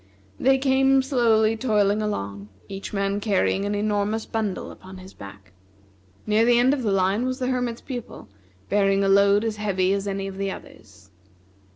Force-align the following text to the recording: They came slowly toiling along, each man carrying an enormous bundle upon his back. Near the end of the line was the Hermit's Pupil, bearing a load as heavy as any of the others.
They 0.39 0.57
came 0.57 1.03
slowly 1.03 1.55
toiling 1.55 2.01
along, 2.01 2.49
each 2.67 2.91
man 2.91 3.19
carrying 3.19 3.65
an 3.65 3.75
enormous 3.75 4.25
bundle 4.25 4.71
upon 4.71 4.97
his 4.97 5.13
back. 5.13 5.53
Near 6.25 6.43
the 6.43 6.57
end 6.57 6.73
of 6.73 6.81
the 6.81 6.91
line 6.91 7.23
was 7.27 7.37
the 7.37 7.45
Hermit's 7.49 7.81
Pupil, 7.81 8.27
bearing 8.67 9.03
a 9.03 9.07
load 9.07 9.43
as 9.43 9.57
heavy 9.57 9.93
as 9.93 10.07
any 10.07 10.25
of 10.25 10.37
the 10.39 10.49
others. 10.49 11.11